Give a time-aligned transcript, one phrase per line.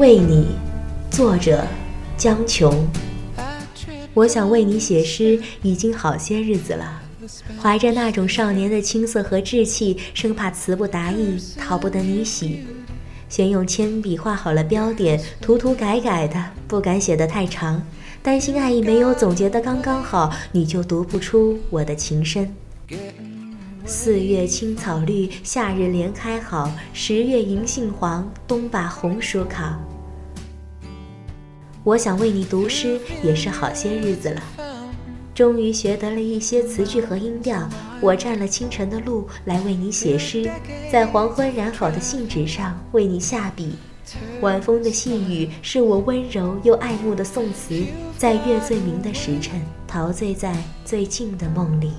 [0.00, 0.46] 为你，
[1.10, 1.62] 作者
[2.16, 2.88] 江琼。
[4.14, 7.02] 我想为你写诗已经好些日子了，
[7.60, 12.64] 怀着那种少年的青涩和稚气，生怕词不达意，讨不得你喜。
[13.28, 17.82] 先用铅笔画好了标点，涂涂改改的，不敢写得太长，
[18.22, 22.50] 担心爱意没有总结得刚刚好，你就读不出我的情深。
[23.90, 29.74] 四月青草绿，夏日莲开好，十月银杏黄，冬把红薯烤。
[31.82, 34.42] 我想为你读诗，也是好些日子了。
[35.34, 37.68] 终于学得了一些词句和音调，
[38.00, 40.48] 我占了清晨的路来为你写诗，
[40.92, 43.74] 在黄昏染好的信纸上为你下笔。
[44.40, 47.84] 晚风的细雨是我温柔又爱慕的宋词，
[48.16, 51.90] 在月最明的时辰，陶醉在最静的梦里。